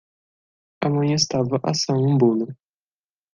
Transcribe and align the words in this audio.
A 0.83 0.89
mãe 0.89 1.13
estava 1.13 1.59
assando 1.63 2.01
um 2.07 2.17
bolo. 2.17 2.57